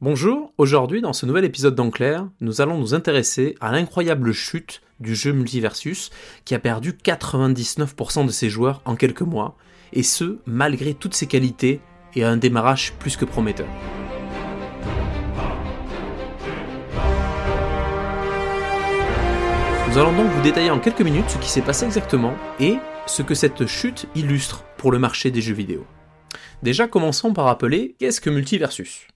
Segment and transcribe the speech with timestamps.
[0.00, 5.16] Bonjour, aujourd'hui dans ce nouvel épisode d'Enclair, nous allons nous intéresser à l'incroyable chute du
[5.16, 6.10] jeu Multiversus
[6.44, 9.56] qui a perdu 99% de ses joueurs en quelques mois,
[9.92, 11.80] et ce malgré toutes ses qualités
[12.14, 13.66] et un démarrage plus que prometteur.
[19.88, 22.76] Nous allons donc vous détailler en quelques minutes ce qui s'est passé exactement et
[23.06, 25.84] ce que cette chute illustre pour le marché des jeux vidéo.
[26.62, 29.08] Déjà commençons par rappeler qu'est-ce que Multiversus?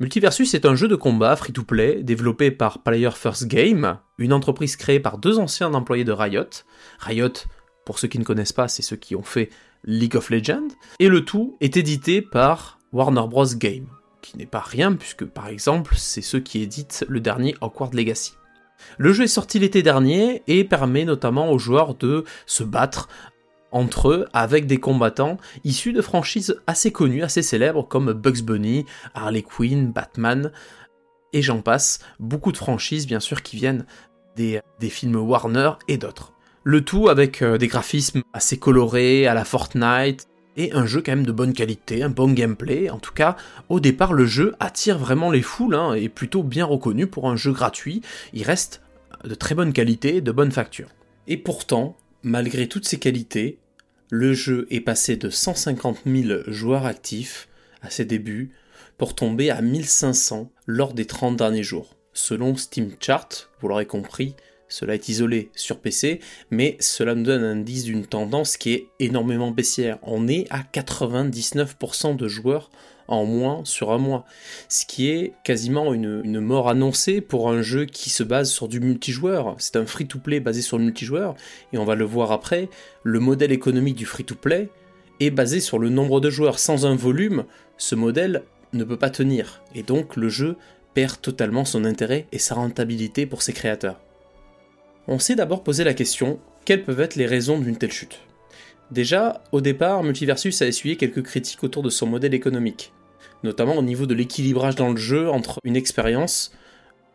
[0.00, 4.98] Multiversus est un jeu de combat free-to-play développé par Player First Game, une entreprise créée
[4.98, 6.64] par deux anciens employés de Riot.
[6.98, 7.32] Riot,
[7.86, 9.50] pour ceux qui ne connaissent pas, c'est ceux qui ont fait
[9.84, 10.66] League of Legends.
[10.98, 13.46] Et le tout est édité par Warner Bros.
[13.54, 13.86] Game,
[14.20, 18.32] qui n'est pas rien puisque par exemple c'est ceux qui éditent le dernier Hogwarts Legacy.
[18.98, 23.08] Le jeu est sorti l'été dernier et permet notamment aux joueurs de se battre
[23.74, 28.86] entre eux avec des combattants issus de franchises assez connues, assez célèbres comme Bugs Bunny,
[29.14, 30.52] Harley Quinn, Batman,
[31.34, 33.84] et j'en passe, beaucoup de franchises bien sûr qui viennent
[34.36, 36.32] des, films Warner et d'autres.
[36.62, 41.12] Le tout avec euh, des graphismes assez colorés à la Fortnite, et un jeu quand
[41.12, 42.88] même de bonne qualité, un bon gameplay.
[42.88, 43.36] En tout cas,
[43.68, 47.28] au départ, le jeu attire vraiment les foules hein, et est plutôt bien reconnu pour
[47.28, 48.02] un jeu gratuit.
[48.32, 48.80] Il reste
[49.24, 50.88] de très bonne qualité, de bonne facture.
[51.26, 53.58] Et pourtant, malgré toutes ces qualités,
[54.16, 57.48] le jeu est passé de 150 000 joueurs actifs
[57.82, 58.52] à ses débuts
[58.96, 61.96] pour tomber à 1500 lors des 30 derniers jours.
[62.12, 64.36] Selon Steam Chart, vous l'aurez compris,
[64.68, 66.20] cela est isolé sur PC,
[66.52, 69.98] mais cela nous donne un indice d'une tendance qui est énormément baissière.
[70.02, 72.70] On est à 99% de joueurs
[73.08, 74.24] en moins sur un mois,
[74.68, 78.80] ce qui est quasiment une, mort annoncée pour un jeu qui se base sur du
[78.80, 79.54] multijoueur.
[79.58, 81.34] C'est un free-to-play basé sur le multijoueur,
[81.72, 82.68] et on va le voir après,
[83.02, 84.68] le modèle économique du free-to-play
[85.20, 86.58] est basé sur le nombre de joueurs.
[86.58, 87.44] Sans un volume,
[87.76, 90.56] ce modèle ne peut pas tenir, et donc le jeu
[90.94, 94.00] perd totalement son intérêt et sa rentabilité pour ses créateurs.
[95.06, 98.20] On s'est d'abord posé la question, quelles peuvent être les raisons d'une telle chute?
[98.90, 102.92] Déjà, au départ, Multiversus a essuyé quelques critiques autour de son modèle économique,
[103.42, 106.52] notamment au niveau de l'équilibrage dans le jeu entre une expérience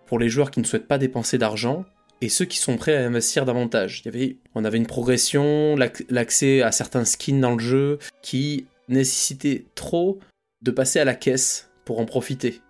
[0.05, 1.85] pour les joueurs qui ne souhaitent pas dépenser d'argent
[2.21, 4.03] et ceux qui sont prêts à investir davantage.
[4.55, 5.75] On avait une progression,
[6.09, 10.19] l'accès à certains skins dans le jeu qui nécessitait trop
[10.61, 12.61] de passer à la caisse pour en profiter.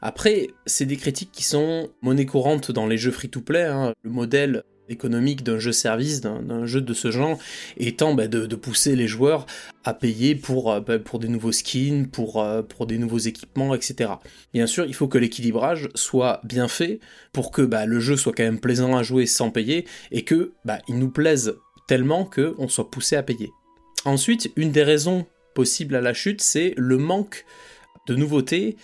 [0.00, 3.64] Après, c'est des critiques qui sont monnaie courante dans les jeux free-to-play.
[3.64, 3.94] Hein.
[4.02, 7.38] Le modèle économique d'un jeu service, d'un jeu de ce genre,
[7.76, 9.46] étant bah, de, pousser les joueurs
[9.84, 13.74] à payer pour, euh, bah, pour des nouveaux skins, pour, euh, pour des nouveaux équipements,
[13.74, 14.12] etc.
[14.52, 17.00] Bien sûr, il faut que l'équilibrage soit bien fait
[17.32, 20.52] pour que bah, le jeu soit quand même plaisant à jouer sans payer et que
[20.88, 21.56] il nous plaise
[21.86, 23.50] tellement qu'on soit poussé à payer.
[24.04, 27.44] Ensuite, une des raisons possibles à la chute, c'est le manque
[28.06, 28.76] de nouveautés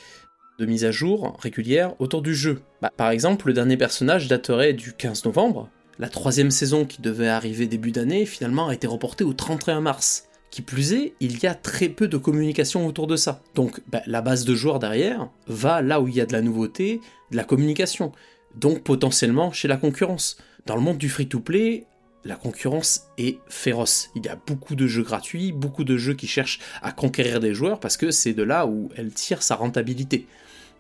[0.59, 2.61] de mise à jour régulière autour du jeu.
[2.97, 7.67] par exemple, le dernier personnage daterait du 15 novembre, la troisième saison qui devait arriver
[7.67, 10.25] début d'année, finalement, a été reportée au 31 mars.
[10.51, 13.43] Qui plus est, il y a très peu de communication autour de ça.
[13.55, 16.41] Donc bah, la base de joueurs derrière va là où il y a de la
[16.41, 17.01] nouveauté,
[17.31, 18.13] de la communication.
[18.57, 20.39] Donc potentiellement chez la concurrence.
[20.67, 21.85] Dans le monde du free-to-play,
[22.25, 24.11] la concurrence est féroce.
[24.17, 27.55] Il y a beaucoup de jeux gratuits, beaucoup de jeux qui cherchent à conquérir des
[27.55, 30.27] joueurs parce que c'est de là où elle tire sa rentabilité.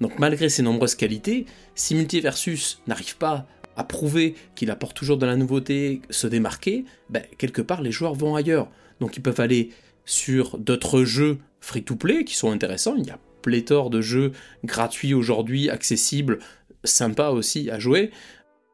[0.00, 1.44] Donc malgré ses nombreuses qualités,
[1.75, 3.47] si Multiversus n'arrive pas
[3.84, 8.34] prouver qu'il apporte toujours de la nouveauté, se démarquer, ben, quelque part les joueurs vont
[8.34, 8.68] ailleurs.
[9.00, 9.70] Donc ils peuvent aller
[10.04, 12.96] sur d'autres jeux free-to-play qui sont intéressants.
[12.96, 14.32] Il y a pléthore de jeux
[14.64, 16.38] gratuits aujourd'hui, accessibles,
[16.84, 18.10] sympas aussi à jouer,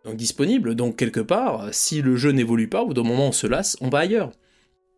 [0.05, 0.75] donc disponibles.
[0.75, 3.89] Donc quelque part, si le jeu n'évolue pas, ou d'un moment on se lasse, on
[3.89, 4.33] va ailleurs.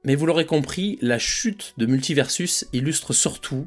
[0.04, 3.66] Mais vous l'aurez compris, la chute de Multiversus illustre surtout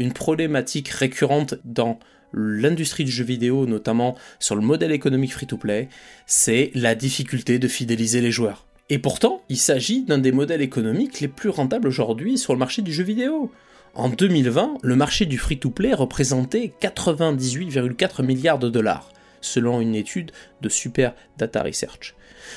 [0.00, 1.98] une problématique récurrente dans
[2.32, 5.88] l'industrie du jeu vidéo, notamment sur le modèle économique free-to-play,
[6.26, 8.66] c'est la difficulté de fidéliser les joueurs.
[8.88, 12.82] Et pourtant, il s'agit d'un des modèles économiques les plus rentables aujourd'hui sur le marché
[12.82, 13.52] du jeu vidéo.
[13.94, 20.32] En 2020, le marché du free-to-play représentait 98,4 milliards de dollars, selon une étude
[20.62, 22.14] de Super Data Research,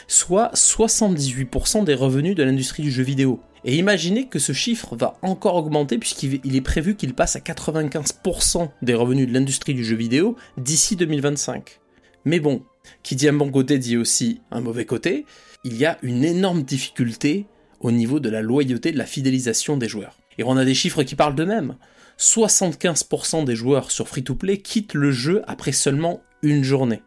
[0.08, 3.42] soit 78% des revenus de l'industrie du jeu vidéo.
[3.66, 8.70] Et imaginez que ce chiffre va encore augmenter puisqu'il est prévu qu'il passe à 95%
[8.82, 11.80] des revenus de l'industrie du jeu vidéo d'ici 2025.
[12.26, 12.64] Mais bon,
[13.04, 15.26] qui dit un bon côté dit aussi un mauvais côté,
[15.64, 17.46] il y a une énorme difficulté
[17.80, 20.18] au niveau de la loyauté, de la fidélisation des joueurs.
[20.38, 21.76] Et on a des chiffres qui parlent d'eux-mêmes.
[22.20, 27.02] 75% des joueurs sur Free-to-Play quittent le jeu après seulement une journée.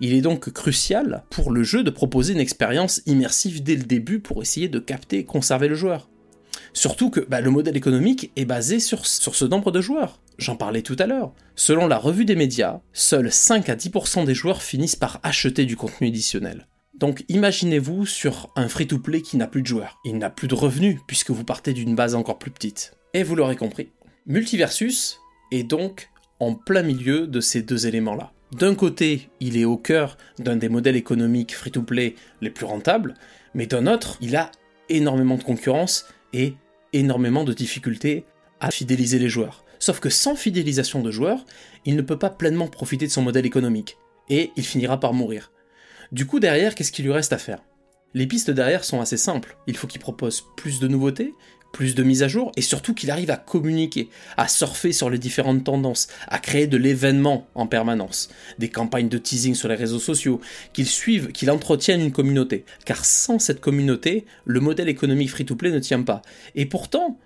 [0.00, 4.20] Il est donc crucial pour le jeu de proposer une expérience immersive dès le début
[4.20, 6.08] pour essayer de capter et conserver le joueur.
[6.72, 10.20] Surtout que bah, le modèle économique est basé sur, sur ce nombre de joueurs.
[10.38, 14.34] j'en parlais tout à l'heure, selon la revue des médias, seuls 5 à 10% des
[14.34, 16.66] joueurs finissent par acheter du contenu additionnel.
[16.94, 19.98] Donc imaginez-vous sur un free-to-play qui n'a plus de joueurs.
[20.04, 22.92] Il n'a plus de revenus puisque vous partez d'une base encore plus petite.
[23.14, 23.90] Et vous l'aurez compris,
[24.26, 25.20] Multiversus
[25.52, 28.32] est donc en plein milieu de ces deux éléments-là.
[28.52, 33.14] D'un côté, il est au cœur d'un des modèles économiques free-to-play les plus rentables,
[33.54, 34.50] mais d'un autre, il a
[34.88, 36.54] énormément de concurrence et
[36.94, 38.24] énormément de difficultés
[38.60, 39.64] à fidéliser les joueurs.
[39.78, 41.44] Sauf que sans fidélisation de joueurs,
[41.84, 43.98] il ne peut pas pleinement profiter de son modèle économique,
[44.30, 45.52] et il finira par mourir.
[46.10, 47.60] Du coup, derrière, qu'est-ce qu'il lui reste à faire?
[48.14, 49.58] Les pistes derrière sont assez simples.
[49.66, 51.34] Il faut qu'il propose plus de nouveautés,
[51.72, 55.18] plus de mises à jour, et surtout qu'il arrive à communiquer, à surfer sur les
[55.18, 59.98] différentes tendances, à créer de l'événement en permanence, des campagnes de teasing sur les réseaux
[59.98, 60.40] sociaux,
[60.72, 62.64] qu'il suive, qu'il entretienne une communauté.
[62.84, 66.22] Car sans cette communauté, le modèle économique free-to-play ne tient pas.
[66.54, 67.18] Et pourtant,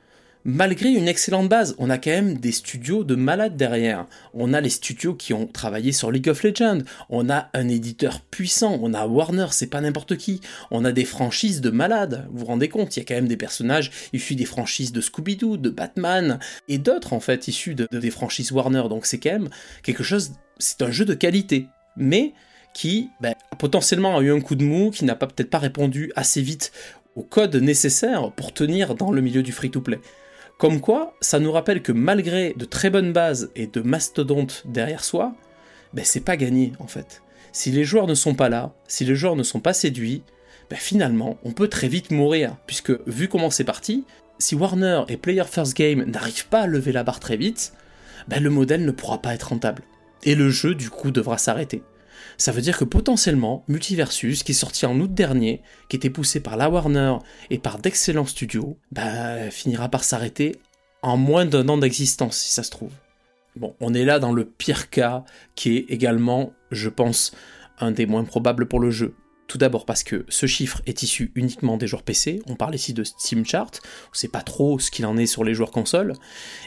[0.44, 4.06] malgré une excellente base, on a quand même des studios de malades derrière.
[4.34, 8.20] On a les studios qui ont travaillé sur League of Legends, on a un éditeur
[8.20, 10.40] puissant, on a Warner, c'est pas n'importe qui,
[10.70, 13.28] on a des franchises de malades, vous vous rendez compte, il y a quand même
[13.28, 17.88] des personnages issus des franchises de Scooby-Doo, de Batman, et d'autres en fait issus de,
[17.90, 19.50] des franchises Warner, donc c'est quand même
[19.82, 21.66] quelque chose, c'est un jeu de qualité,
[21.96, 22.32] mais
[22.74, 26.40] qui ben, potentiellement a eu un coup de mou, qui n'a peut-être pas répondu assez
[26.40, 26.72] vite
[27.14, 30.00] au code nécessaire pour tenir dans le milieu du free-to-play.
[30.62, 35.02] Comme quoi, ça nous rappelle que malgré de très bonnes bases et de mastodontes derrière
[35.02, 35.34] soi,
[35.92, 37.20] ben c'est pas gagné en fait.
[37.50, 40.22] Si les joueurs ne sont pas là, si les joueurs ne sont pas séduits,
[40.70, 44.04] ben finalement, on peut très vite mourir, puisque vu comment c'est parti,
[44.38, 47.72] si Warner et Player First Game n'arrivent pas à lever la barre très vite,
[48.28, 49.82] ben le modèle ne pourra pas être rentable.
[50.22, 51.82] Et le jeu, du coup, devra s'arrêter
[52.38, 56.40] ça veut dire que potentiellement, Multiversus, qui est sorti en août dernier, qui était poussé
[56.40, 57.16] par la Warner
[57.50, 60.56] et par d'excellents studios, bah, finira par s'arrêter
[61.02, 62.92] en moins d'un an d'existence, si ça se trouve.
[63.56, 65.24] Bon, on est là dans le pire cas,
[65.54, 67.32] qui est également, je pense,
[67.78, 69.14] un des moins probables pour le jeu.
[69.46, 72.94] Tout d'abord parce que ce chiffre est issu uniquement des joueurs PC, on parle ici
[72.94, 73.70] de Steam Chart,
[74.10, 76.14] on sait pas trop ce qu'il en est sur les joueurs consoles,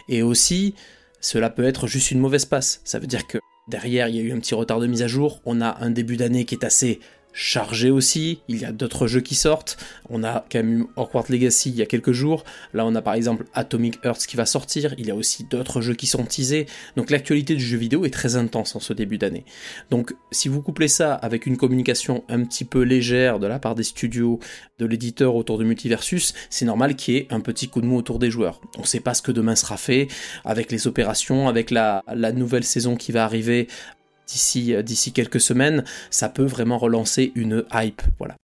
[0.07, 0.75] et aussi,
[1.19, 4.21] cela peut être juste une mauvaise passe, ça veut dire que Derrière, il y a
[4.21, 5.41] eu un petit retard de mise à jour.
[5.43, 6.99] On a un début d'année qui est assez
[7.35, 8.39] chargé aussi.
[8.47, 9.77] Il y a d'autres jeux qui sortent.
[10.09, 12.45] On a quand même eu Hogwarts Legacy il y a quelques jours.
[12.73, 14.95] Là, on a par exemple Atomic Earth qui va sortir.
[14.97, 16.65] Il y a aussi d'autres jeux qui sont teasés.
[16.95, 19.43] Donc l'actualité du jeu vidéo est très intense en ce début d'année.
[19.91, 23.75] Donc si vous couplez ça avec une communication un petit peu légère de la part
[23.75, 24.39] des studios,
[24.79, 27.97] de l'éditeur autour de Multiversus, c'est normal qu'il y ait un petit coup de mou
[27.97, 28.61] autour des joueurs.
[28.77, 30.07] On ne sait pas ce que demain sera fait
[30.45, 32.03] avec les opérations, avec la
[32.33, 33.67] nouvelle saison qui va arriver
[34.27, 38.01] d'ici euh, d'ici quelques semaines, ça peut vraiment relancer une hype.
[38.17, 38.35] Voilà.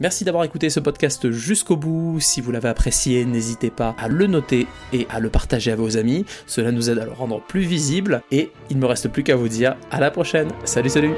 [0.00, 2.18] Merci d'avoir écouté ce podcast jusqu'au bout.
[2.18, 5.96] Si vous l'avez apprécié, n'hésitez pas à le noter et à le partager à vos
[5.96, 6.24] amis.
[6.46, 8.22] Cela nous aide à le rendre plus visible.
[8.32, 10.48] Et il ne me reste plus qu'à vous dire à la prochaine.
[10.64, 11.14] Salut salut